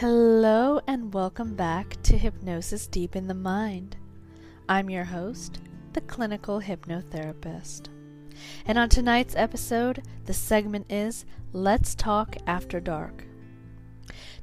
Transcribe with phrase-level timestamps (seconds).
[0.00, 3.98] Hello and welcome back to Hypnosis Deep in the Mind.
[4.66, 5.60] I'm your host,
[5.92, 7.88] the clinical hypnotherapist.
[8.64, 13.26] And on tonight's episode, the segment is Let's Talk After Dark.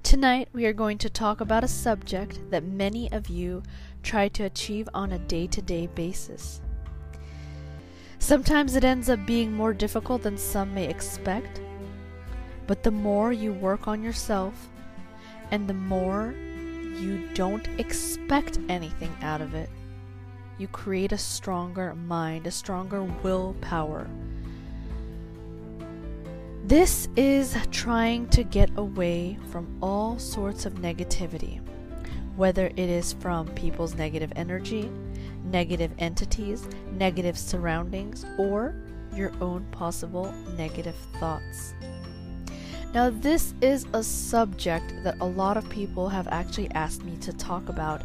[0.03, 3.63] Tonight, we are going to talk about a subject that many of you
[4.03, 6.61] try to achieve on a day to day basis.
[8.19, 11.61] Sometimes it ends up being more difficult than some may expect,
[12.67, 14.69] but the more you work on yourself,
[15.51, 16.33] and the more
[16.99, 19.69] you don't expect anything out of it,
[20.57, 24.07] you create a stronger mind, a stronger willpower.
[26.65, 31.61] This is trying to get away from all sorts of negativity,
[32.35, 34.91] whether it is from people's negative energy,
[35.45, 38.75] negative entities, negative surroundings, or
[39.13, 41.73] your own possible negative thoughts.
[42.97, 47.31] Now, this is a subject that a lot of people have actually asked me to
[47.31, 48.01] talk about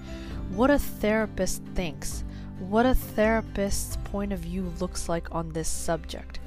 [0.50, 2.24] what a therapist thinks,
[2.58, 6.40] what a therapist's point of view looks like on this subject.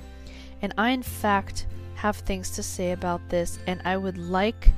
[0.62, 1.66] And I, in fact,
[1.96, 4.72] have things to say about this, and I would like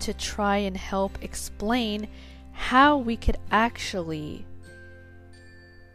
[0.00, 2.06] to try and help explain
[2.52, 4.44] how we could actually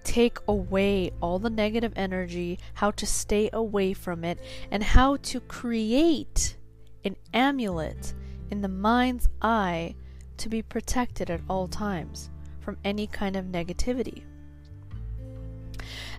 [0.04, 4.40] take away all the negative energy, how to stay away from it,
[4.72, 6.56] and how to create
[7.06, 8.14] an amulet
[8.52, 9.96] in the mind's eye
[10.38, 14.24] to be protected at all times from any kind of negativity.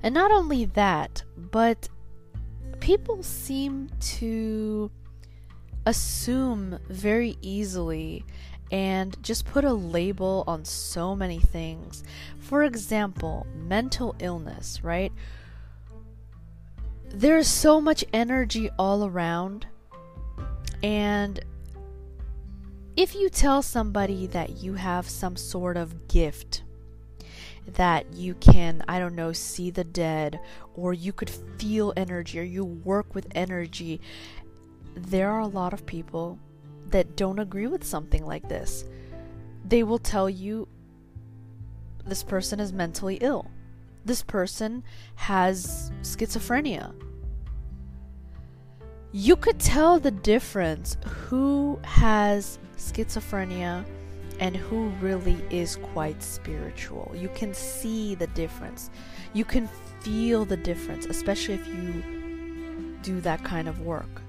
[0.02, 1.88] And not only that, but
[2.80, 4.90] people seem to
[5.86, 8.24] assume very easily
[8.72, 12.02] and just put a label on so many things.
[12.38, 15.12] For example, mental illness, right?
[17.08, 19.66] There's so much energy all around
[20.86, 21.40] and
[22.94, 26.62] if you tell somebody that you have some sort of gift,
[27.74, 30.38] that you can, I don't know, see the dead,
[30.76, 34.00] or you could feel energy, or you work with energy,
[34.94, 36.38] there are a lot of people
[36.92, 38.84] that don't agree with something like this.
[39.64, 40.68] They will tell you
[42.06, 43.50] this person is mentally ill,
[44.04, 44.84] this person
[45.16, 46.94] has schizophrenia
[49.12, 53.84] you could tell the difference who has schizophrenia
[54.40, 57.12] and who really is quite spiritual.
[57.14, 58.90] You can see the difference.
[59.32, 59.68] You can
[60.00, 62.02] feel the difference, especially if you
[63.02, 64.22] do that kind of work.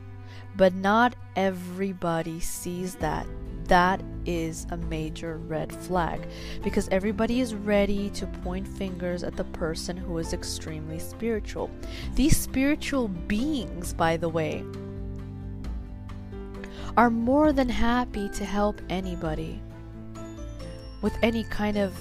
[0.55, 3.27] But not everybody sees that.
[3.67, 6.27] That is a major red flag
[6.63, 11.69] because everybody is ready to point fingers at the person who is extremely spiritual.
[12.15, 14.63] These spiritual beings, by the way,
[16.97, 19.61] are more than happy to help anybody
[21.01, 21.93] with any kind of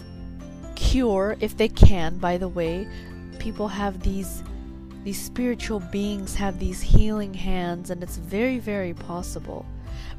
[0.74, 2.88] cure if they can by the way
[3.38, 4.42] people have these
[5.04, 9.66] these spiritual beings have these healing hands and it's very very possible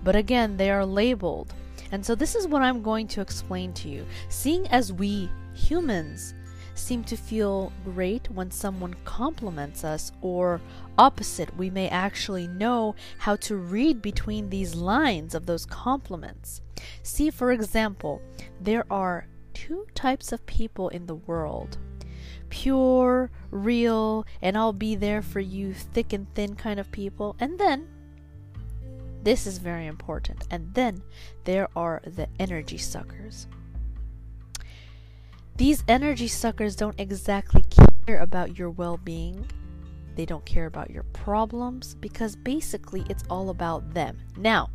[0.07, 1.53] but again they are labeled.
[1.91, 4.05] And so this is what I'm going to explain to you.
[4.29, 6.33] Seeing as we humans
[6.75, 10.61] seem to feel great when someone compliments us, or
[10.97, 16.61] opposite, we may actually know how to read between these lines of those compliments.
[17.03, 18.21] See, for example,
[18.61, 21.79] there are two types of people in the world.
[22.47, 27.59] Pure, real, and I'll be there for you, thick and thin kind of people, and
[27.59, 27.89] then
[29.27, 30.47] this is very important.
[30.51, 31.03] And then
[31.43, 33.49] there are the energy suckers.
[35.57, 37.65] These energy suckers don't exactly
[38.05, 39.45] care about your well being.
[40.15, 44.17] They don't care about your problems because basically it's all about them.
[44.37, 44.69] Now,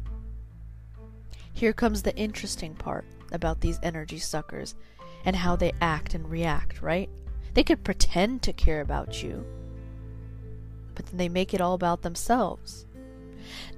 [1.54, 4.74] here comes the interesting part about these energy suckers
[5.24, 7.08] and how they act and react, right?
[7.54, 9.46] They could pretend to care about you,
[10.94, 12.84] but then they make it all about themselves.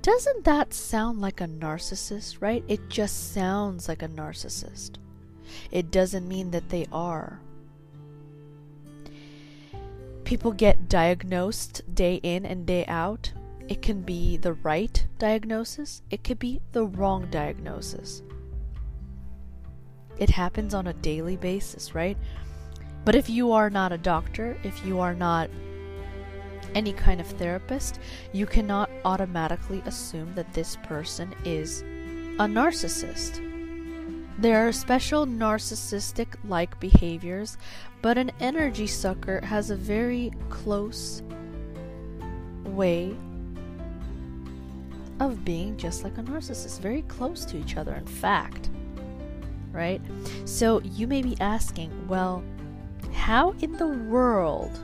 [0.03, 2.65] Doesn't that sound like a narcissist, right?
[2.69, 4.99] It just sounds like a narcissist
[5.71, 7.41] it doesn't mean that they are.
[10.25, 13.33] People get diagnosed day in and day out
[13.67, 18.23] It can be the right diagnosis, it could be the wrong diagnosis.
[20.19, 22.19] It happens on a daily basis, right?
[23.07, 25.49] But if you are not a doctor, if you are not
[26.75, 28.01] any kind of therapist,
[28.33, 33.41] you cannot automatically assume that this person is a narcissist.
[34.39, 37.57] There are special narcissistic like behaviors,
[38.03, 41.23] but an energy sucker has a very close
[42.65, 43.17] way
[45.21, 48.71] of being just like a narcissist, very close to each other, in fact.
[49.71, 50.01] Right?
[50.45, 52.43] So you may be asking, well,
[53.13, 54.81] how in the world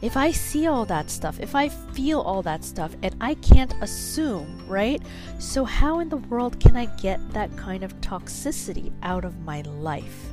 [0.00, 3.74] if I see all that stuff, if I feel all that stuff, and I can't
[3.80, 5.02] assume, right?
[5.38, 9.62] So, how in the world can I get that kind of toxicity out of my
[9.62, 10.30] life?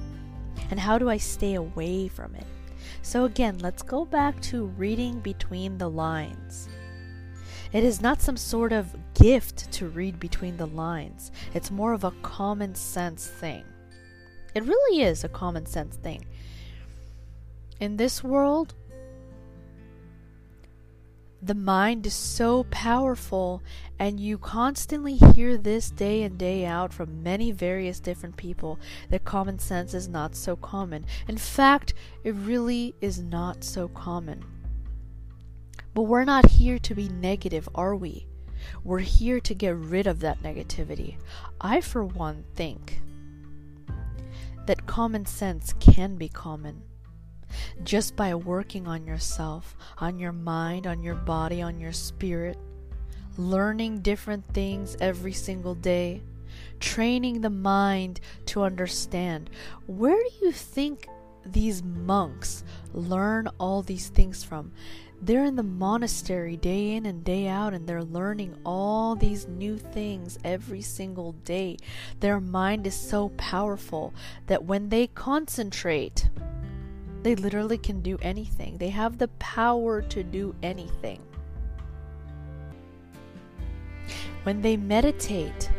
[0.70, 2.46] And how do I stay away from it?
[3.02, 6.70] So, again, let's go back to reading between the lines.
[7.74, 12.04] It is not some sort of gift to read between the lines, it's more of
[12.04, 13.64] a common sense thing.
[14.54, 16.26] It really is a common sense thing.
[17.82, 18.74] In this world,
[21.46, 23.62] the mind is so powerful,
[24.00, 28.80] and you constantly hear this day in, day out from many various different people
[29.12, 31.06] that common sense is not so common.
[31.28, 31.94] In fact,
[32.24, 34.44] it really is not so common.
[35.94, 38.26] But we're not here to be negative, are we?
[38.84, 41.18] We're here to get rid of that negativity.
[41.62, 43.02] I, for one, think
[44.66, 46.82] that common sense can be common
[47.84, 52.58] just by working on yourself, on your mind, on your body, on your spirit,
[53.38, 56.22] learning different things every single day,
[56.80, 59.50] training the mind to understand.
[59.88, 61.08] Where do you think
[61.46, 62.64] these monks
[62.94, 64.72] learn all these things from?
[65.22, 69.78] They're in the monastery day in and day out, and they're learning all these new
[69.78, 71.78] things every single day.
[72.20, 74.14] Their mind is so powerful
[74.48, 76.30] that when they concentrate,
[77.26, 81.20] they literally can do anything, they have the power to do anything.
[84.44, 85.72] When they meditate,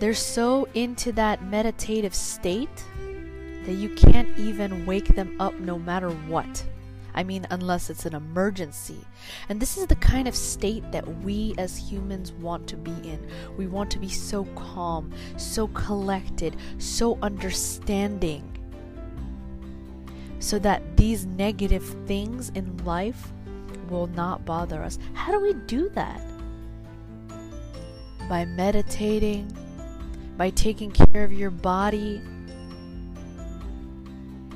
[0.00, 2.84] they're so into that meditative state
[3.62, 6.64] that you can't even wake them up no matter what.
[7.14, 8.98] I mean, unless it's an emergency.
[9.48, 13.24] And this is the kind of state that we as humans want to be in.
[13.56, 18.57] We want to be so calm, so collected, so understanding
[20.40, 23.32] so that these negative things in life
[23.90, 24.98] will not bother us.
[25.14, 26.20] How do we do that?
[28.28, 29.50] By meditating,
[30.36, 32.20] by taking care of your body,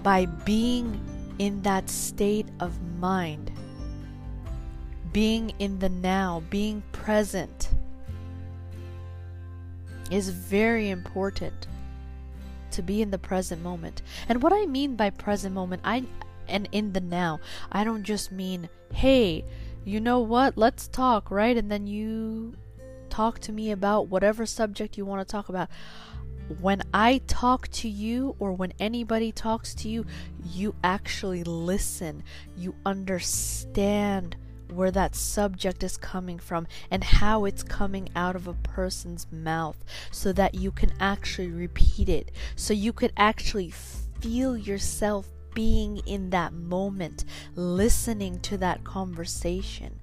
[0.02, 1.00] by being
[1.38, 3.50] in that state of mind,
[5.12, 7.70] being in the now, being present
[10.11, 11.67] is very important
[12.72, 14.02] to be in the present moment.
[14.28, 16.04] And what I mean by present moment, I
[16.48, 17.40] and in the now,
[17.70, 19.44] I don't just mean, hey,
[19.84, 21.56] you know what, let's talk, right?
[21.56, 22.54] And then you
[23.10, 25.69] talk to me about whatever subject you want to talk about.
[26.60, 30.04] When I talk to you, or when anybody talks to you,
[30.44, 32.22] you actually listen,
[32.56, 34.36] you understand
[34.74, 39.76] where that subject is coming from and how it's coming out of a person's mouth
[40.10, 42.31] so that you can actually repeat it.
[42.56, 43.72] So you could actually
[44.20, 47.24] feel yourself being in that moment,
[47.55, 50.00] listening to that conversation.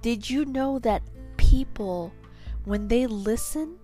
[0.00, 1.02] Did you know that
[1.36, 2.12] people,
[2.64, 3.78] when they listen,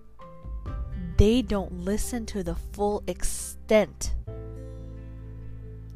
[1.17, 4.13] they don't listen to the full extent?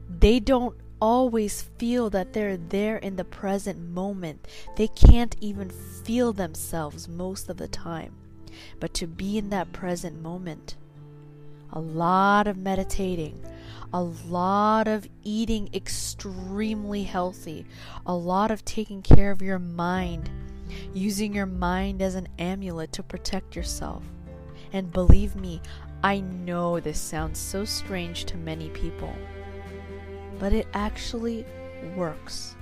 [0.10, 4.48] They don't always feel that they're there in the present moment.
[4.78, 8.14] They can't even feel themselves most of the time.
[8.80, 10.78] But to be in that present moment,
[11.74, 13.44] a lot of meditating,
[13.92, 17.66] a lot of eating extremely healthy,
[18.06, 20.30] a lot of taking care of your mind,
[20.94, 24.06] using your mind as an amulet to protect yourself.
[24.72, 25.62] And believe me,
[26.02, 29.14] I know this sounds so strange to many people
[30.44, 31.46] but it actually
[31.96, 32.54] works.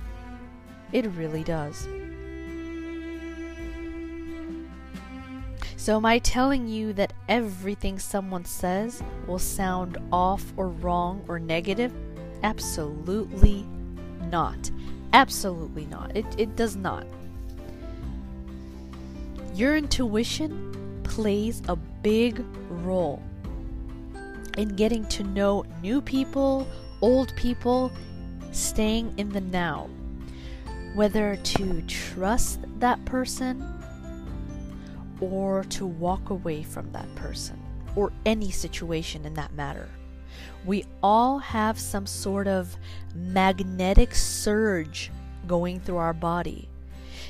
[0.92, 1.88] It really does.
[5.76, 11.40] So, am I telling you that everything someone says will sound off or wrong or
[11.40, 11.92] negative?
[12.44, 13.66] Absolutely
[14.30, 14.70] not.
[15.12, 16.16] Absolutely not.
[16.16, 17.04] It, it does not.
[19.56, 23.20] Your intuition plays a big role
[24.56, 26.68] in getting to know new people
[27.02, 27.92] old people
[28.52, 29.88] staying in the now.
[30.94, 33.66] whether to trust that person
[35.20, 37.58] or to walk away from that person
[37.96, 39.88] or any situation in that matter.
[40.64, 42.76] We all have some sort of
[43.14, 45.10] magnetic surge
[45.46, 46.68] going through our body.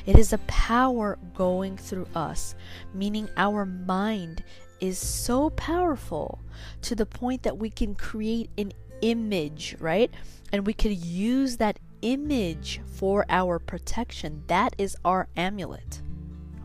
[0.07, 2.55] It is a power going through us,
[2.93, 4.43] meaning our mind
[4.81, 6.41] is so powerful
[6.83, 10.11] to the point that we can create an image, right?
[10.52, 14.42] And we could use that image for our protection.
[14.47, 16.00] That is our amulet.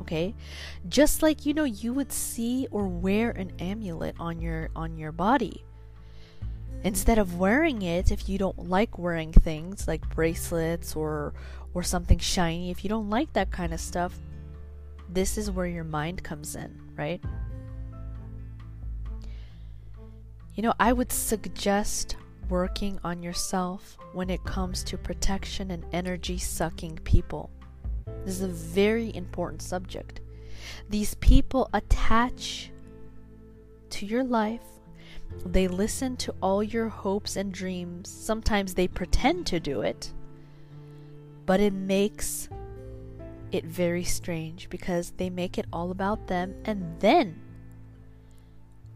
[0.02, 0.34] Okay?
[0.88, 5.12] Just like you know you would see or wear an amulet on your on your
[5.12, 5.64] body.
[6.84, 11.34] Instead of wearing it if you don't like wearing things like bracelets or
[11.74, 14.18] or something shiny, if you don't like that kind of stuff,
[15.10, 17.22] this is where your mind comes in, right?
[20.56, 22.16] You know, I would suggest
[22.50, 27.50] working on yourself when it comes to protection and energy sucking people.
[28.26, 30.22] This is a very important subject.
[30.90, 32.72] These people attach
[33.92, 34.62] to your life.
[35.46, 38.10] They listen to all your hopes and dreams.
[38.10, 40.14] Sometimes they pretend to do it,
[41.46, 42.50] but it makes
[43.52, 47.42] it very strange because they make it all about them and then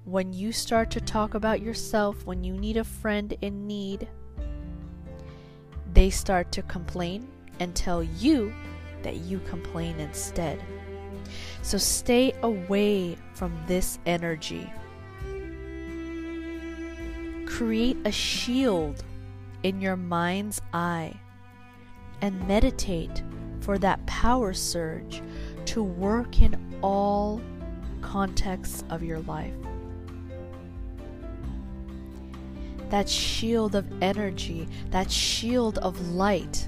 [0.06, 4.08] when you start to talk about yourself, when you need a friend in need,
[5.94, 7.28] they start to complain
[7.60, 8.54] and tell you
[9.04, 10.62] that you complain instead.
[11.62, 14.72] So stay away from this energy.
[17.46, 19.04] Create a shield
[19.64, 21.14] in your mind's eye
[22.22, 23.22] and meditate
[23.60, 25.22] for that power surge
[25.66, 27.40] to work in all
[28.02, 29.54] contexts of your life.
[32.92, 36.68] That shield of energy, that shield of light.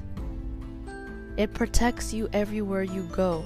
[1.35, 3.43] It protects you everywhere you go.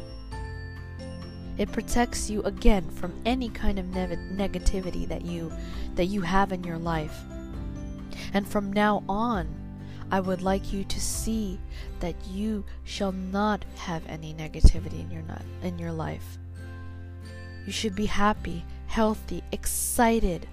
[1.58, 5.52] It protects you again from any kind of ne- negativity that you
[5.96, 7.18] that you have in your life.
[8.34, 9.48] And from now on,
[10.12, 11.60] I would like you to see
[12.00, 15.24] that you shall not have any negativity in your
[15.64, 16.38] in your life.
[17.66, 20.48] You should be happy, healthy, excited,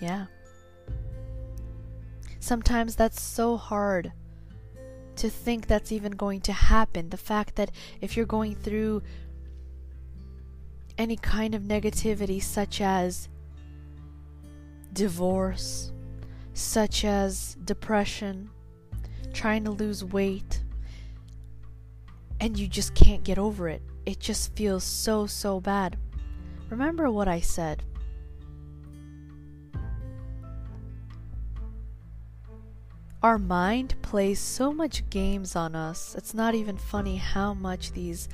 [0.00, 0.26] Yeah.
[2.40, 4.12] Sometimes that's so hard
[5.16, 7.08] to think that's even going to happen.
[7.08, 9.02] The fact that if you're going through
[10.98, 13.28] any kind of negativity, such as
[14.92, 15.92] divorce,
[16.54, 18.50] such as depression,
[19.32, 20.62] trying to lose weight,
[22.40, 25.96] and you just can't get over it, it just feels so, so bad.
[26.70, 27.82] Remember what I said.
[33.22, 36.14] Our mind plays so much games on us.
[36.16, 38.28] It's not even funny how much these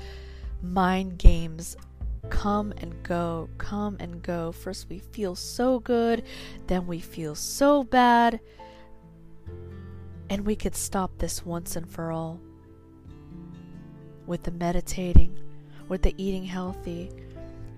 [0.60, 1.76] mind games
[2.30, 4.52] come and go, come and go.
[4.52, 6.24] First, we feel so good,
[6.66, 8.40] then we feel so bad.
[10.28, 12.40] And we could stop this once and for all
[14.26, 15.36] with the meditating,
[15.88, 17.10] with the eating healthy,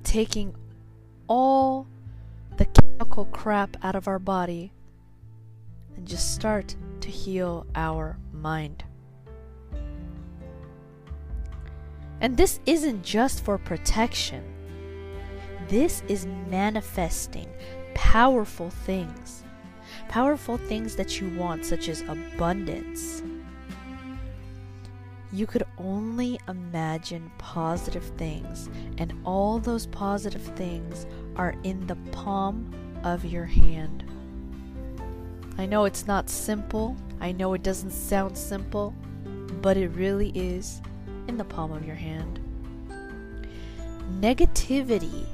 [0.04, 0.54] taking
[1.26, 1.86] all
[2.56, 4.72] the chemical crap out of our body
[5.96, 8.82] and just start to heal our mind.
[12.22, 14.42] And this isn't just for protection,
[15.68, 17.48] this is manifesting
[17.94, 19.44] powerful things.
[20.08, 23.22] Powerful things that you want, such as abundance.
[25.30, 31.06] You could only imagine positive things, and all those positive things
[31.36, 34.04] are in the palm of your hand.
[35.56, 38.94] I know it's not simple, I know it doesn't sound simple,
[39.62, 40.82] but it really is
[41.28, 42.40] in the palm of your hand.
[44.20, 45.26] Negativity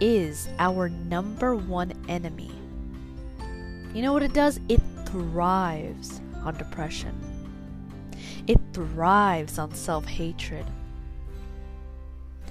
[0.00, 2.50] is our number one enemy.
[3.94, 4.58] You know what it does?
[4.68, 7.14] It thrives on depression.
[8.46, 10.66] It thrives on self hatred.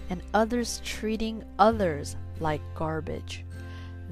[0.10, 3.43] And others treating others like garbage.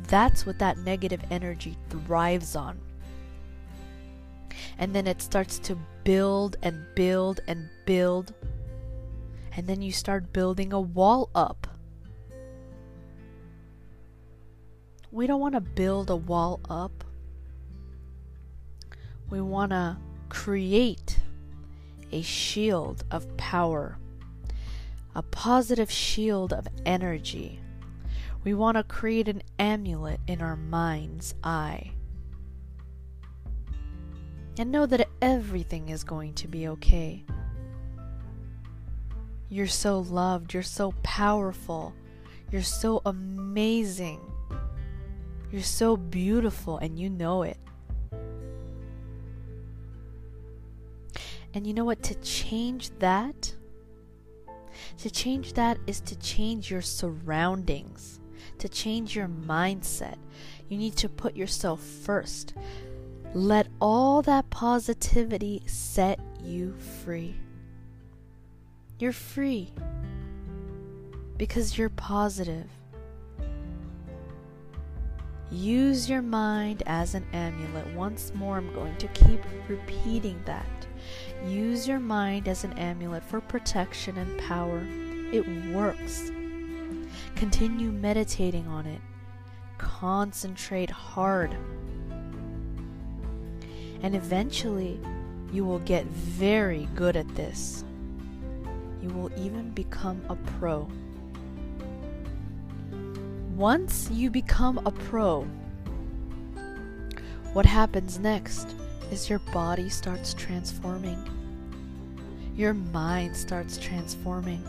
[0.09, 2.79] That's what that negative energy thrives on.
[4.79, 8.33] And then it starts to build and build and build.
[9.55, 11.67] And then you start building a wall up.
[15.11, 17.03] We don't want to build a wall up.
[19.29, 19.97] We want to
[20.29, 21.19] create
[22.11, 23.97] a shield of power,
[25.13, 27.59] a positive shield of energy
[28.43, 31.91] we want to create an amulet in our mind's eye.
[34.57, 37.23] And know that everything is going to be okay.
[39.49, 41.93] You're so loved, you're so powerful,
[42.51, 44.19] you're so amazing,
[45.51, 47.57] you're so beautiful, and you know it.
[51.53, 52.03] And you know what?
[52.03, 53.55] To change that,
[54.99, 58.19] to change that is to change your surroundings,
[58.57, 60.17] to change your mindset.
[60.67, 62.53] You need to put yourself first.
[63.33, 67.35] Let all that positivity set you free.
[68.97, 69.71] You're free
[71.37, 72.67] because you're positive.
[75.51, 77.87] Use your mind as an amulet.
[77.95, 80.87] Once more, I'm going to keep repeating that.
[81.47, 84.85] Use your mind as an amulet for protection and power.
[85.31, 86.31] It works.
[87.35, 89.01] Continue meditating on it.
[89.77, 91.55] Concentrate hard.
[94.01, 94.99] And eventually,
[95.51, 97.83] you will get very good at this.
[99.01, 100.87] You will even become a pro.
[103.55, 105.47] Once you become a pro,
[107.53, 108.75] what happens next
[109.11, 111.17] is your body starts transforming.
[112.55, 114.63] Your mind starts transforming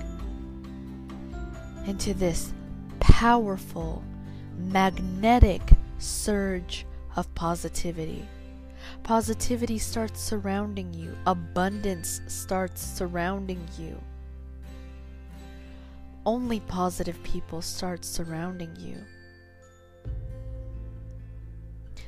[1.86, 2.52] into this
[2.98, 4.02] powerful,
[4.56, 5.62] magnetic
[5.98, 8.26] surge of positivity.
[9.02, 14.00] Positivity starts surrounding you, abundance starts surrounding you
[16.26, 18.96] only positive people start surrounding you.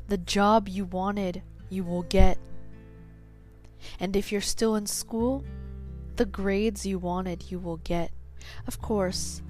[0.09, 2.39] The job you wanted, you will get.
[3.99, 5.45] And if you're still in school,
[6.17, 8.11] the grades you wanted, you will get.
[8.67, 9.43] Of course,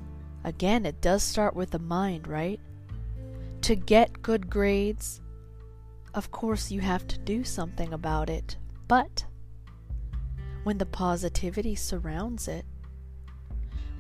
[0.44, 2.60] again, it does start with the mind, right?
[3.62, 5.20] To get good grades,
[6.14, 8.56] of course, you have to do something about it.
[8.88, 9.24] But
[10.64, 12.64] when the positivity surrounds it,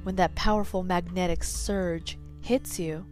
[0.02, 3.06] when that powerful magnetic surge hits you,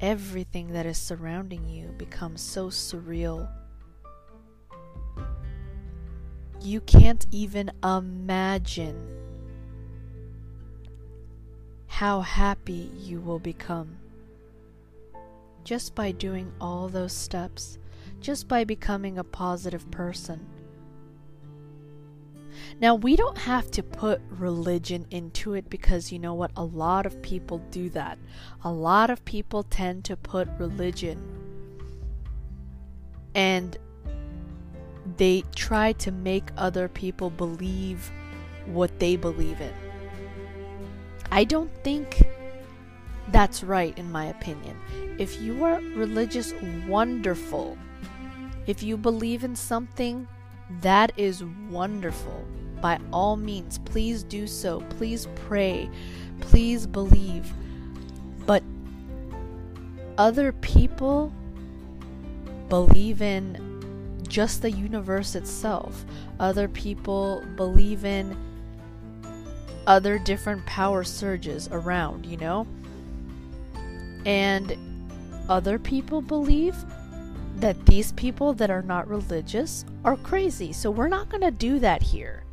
[0.00, 3.48] everything that is surrounding you becomes so surreal.
[6.60, 9.23] You can't even imagine
[11.94, 13.96] how happy you will become
[15.62, 17.78] just by doing all those steps,
[18.18, 20.44] just by becoming a positive person.
[22.80, 26.50] Now, we don't have to put religion into it because you know what?
[26.56, 28.18] A lot of people do that.
[28.64, 31.22] A lot of people tend to put religion
[33.36, 33.78] and
[35.16, 38.10] they try to make other people believe
[38.66, 39.72] what they believe in.
[41.34, 42.24] I don't think
[43.32, 44.78] that's right, in my opinion.
[45.18, 46.54] If you are religious,
[46.86, 47.76] wonderful.
[48.68, 50.28] If you believe in something,
[50.80, 52.44] that is wonderful.
[52.80, 54.82] By all means, please do so.
[54.90, 55.90] Please pray.
[56.40, 57.52] Please believe.
[58.46, 58.62] But
[60.16, 61.32] other people
[62.68, 66.04] believe in just the universe itself.
[66.38, 68.36] Other people believe in
[69.86, 72.66] other different power surges around, you know?
[74.26, 74.76] And
[75.48, 76.76] other people believe
[77.56, 80.72] that these people that are not religious are crazy.
[80.72, 82.44] So we're not going to do that here.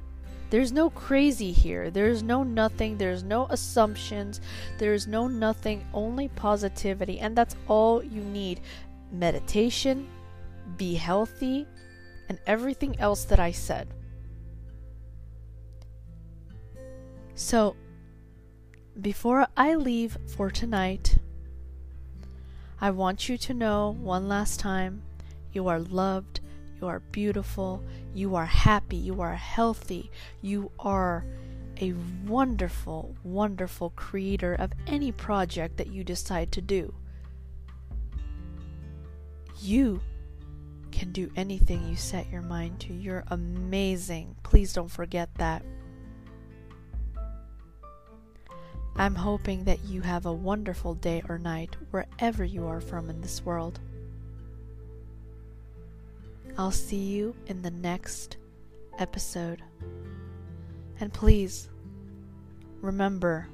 [0.50, 1.90] There's no crazy here.
[1.90, 2.98] There's no nothing.
[2.98, 4.42] There's no assumptions.
[4.78, 5.86] There's no nothing.
[5.94, 7.20] Only positivity.
[7.20, 8.60] And that's all you need.
[9.14, 10.10] Meditation,
[10.78, 11.66] be healthy,
[12.28, 13.88] and everything else that I said.
[17.42, 17.76] So,
[19.02, 21.18] before I leave for tonight,
[22.80, 25.02] I want you to know one last time
[25.52, 26.40] you are loved,
[26.80, 30.12] you are beautiful, you are happy, you are healthy,
[30.44, 31.26] you are
[31.82, 31.94] a
[32.28, 36.94] wonderful, wonderful creator of any project that you decide to do.
[39.60, 40.00] You
[40.92, 42.94] can do anything you set your mind to.
[42.94, 44.36] You're amazing.
[44.44, 45.64] Please don't forget that.
[48.96, 53.22] I'm hoping that you have a wonderful day or night wherever you are from in
[53.22, 53.80] this world.
[56.58, 58.38] I'll see you in the next
[59.00, 59.64] episode.
[61.00, 61.70] And please
[62.82, 63.48] remember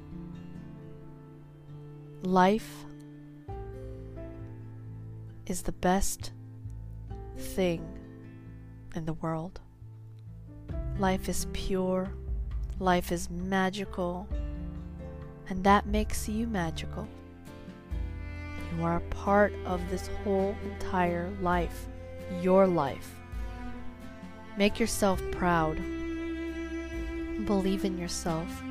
[2.22, 2.84] life
[5.46, 6.32] is the best
[7.38, 7.86] thing
[8.94, 9.60] in the world.
[10.98, 12.10] Life is pure,
[12.80, 14.28] life is magical
[15.48, 17.08] and that makes you magical.
[18.76, 21.86] You are a part of this whole entire life.
[22.42, 23.14] your life.
[24.58, 25.76] Make yourself proud.
[27.46, 28.62] Believe in yourself.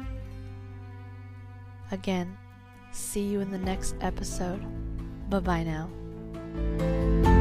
[1.91, 2.37] Again,
[2.91, 4.61] see you in the next episode.
[5.29, 7.35] Bye bye now.